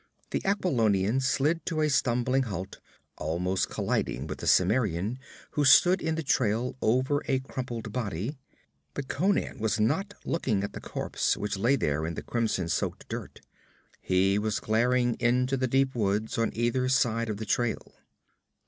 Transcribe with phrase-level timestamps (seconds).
[0.31, 2.79] The Aquilonian slid to a stumbling halt,
[3.19, 5.19] almost colliding with the Cimmerian
[5.51, 8.39] who stood in the trail over a crumpled body.
[8.95, 13.09] But Conan was not looking at the corpse which lay there in the crimson soaked
[13.09, 13.41] dust.
[14.01, 17.93] He was glaring into the deep woods on either side of the trail.